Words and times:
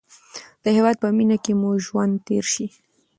د 0.63 0.65
هېواد 0.77 0.95
په 1.03 1.07
مینه 1.17 1.37
کې 1.43 1.53
مو 1.59 1.69
ژوند 1.85 2.13
تېر 2.27 2.45
شي. 2.53 2.67